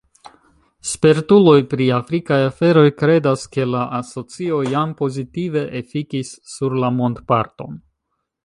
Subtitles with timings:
[0.91, 7.79] Spertuloj pri afrikaj aferoj kredas, ke la asocio jam pozitive efikis sur la mondparton.